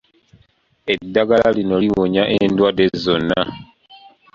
Eddagala 0.93 1.47
lino 1.55 1.75
liwonya 1.83 2.23
endwadde 2.43 2.85
zonna. 3.03 3.41